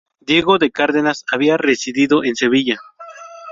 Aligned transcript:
Diego 0.19 0.57
de 0.57 0.71
Cárdenas 0.71 1.23
había 1.31 1.57
residido 1.57 2.23
en 2.23 2.35
Sevilla. 2.35 2.79